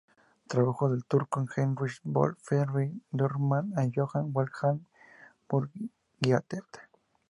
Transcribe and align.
Tradujo 0.47 0.87
al 0.87 1.05
turco 1.05 1.41
a 1.41 1.45
Heinrich 1.55 2.01
Böll, 2.03 2.35
Friedrich 2.41 2.91
Dürrenmatt 3.11 3.65
o 3.77 3.81
Johann 3.91 4.33
Wolfgang 4.33 4.81
von 5.47 5.71
Goethe. 6.19 6.63